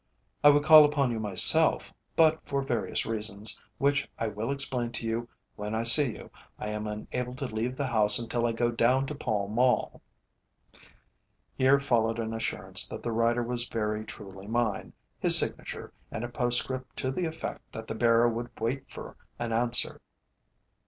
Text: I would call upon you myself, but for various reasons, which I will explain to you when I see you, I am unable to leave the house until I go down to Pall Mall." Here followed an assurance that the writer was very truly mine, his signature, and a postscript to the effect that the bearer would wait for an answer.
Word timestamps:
I 0.43 0.49
would 0.49 0.63
call 0.63 0.83
upon 0.83 1.11
you 1.11 1.19
myself, 1.19 1.93
but 2.15 2.43
for 2.47 2.63
various 2.63 3.05
reasons, 3.05 3.61
which 3.77 4.09
I 4.17 4.29
will 4.29 4.51
explain 4.51 4.91
to 4.93 5.05
you 5.05 5.29
when 5.55 5.75
I 5.75 5.83
see 5.83 6.13
you, 6.13 6.31
I 6.57 6.69
am 6.69 6.87
unable 6.87 7.35
to 7.35 7.45
leave 7.45 7.77
the 7.77 7.85
house 7.85 8.17
until 8.17 8.47
I 8.47 8.51
go 8.51 8.71
down 8.71 9.05
to 9.05 9.13
Pall 9.13 9.47
Mall." 9.47 10.01
Here 11.55 11.79
followed 11.79 12.17
an 12.17 12.33
assurance 12.33 12.87
that 12.87 13.03
the 13.03 13.11
writer 13.11 13.43
was 13.43 13.67
very 13.67 14.03
truly 14.03 14.47
mine, 14.47 14.91
his 15.19 15.37
signature, 15.37 15.93
and 16.09 16.23
a 16.23 16.29
postscript 16.29 16.97
to 16.97 17.11
the 17.11 17.25
effect 17.25 17.71
that 17.71 17.85
the 17.85 17.93
bearer 17.93 18.27
would 18.27 18.49
wait 18.59 18.89
for 18.91 19.15
an 19.37 19.53
answer. 19.53 20.01